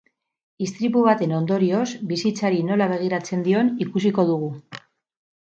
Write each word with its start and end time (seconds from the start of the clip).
Istripu 0.67 1.03
baten 1.07 1.33
ondorioz 1.41 1.85
bizitzari 2.13 2.63
nola 2.71 2.87
begiratzen 2.95 3.47
dion 3.49 3.71
ikusiko 3.87 4.27
dugu. 4.31 4.51